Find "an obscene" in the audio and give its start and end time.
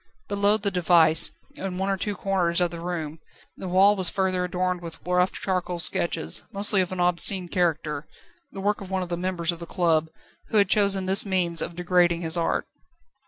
6.91-7.47